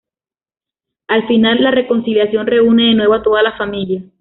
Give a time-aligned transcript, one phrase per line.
[1.07, 4.01] Al final, la reconciliación reúne de nuevo a toda la familia.